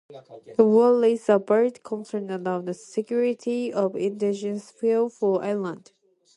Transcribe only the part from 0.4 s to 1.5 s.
The war raised a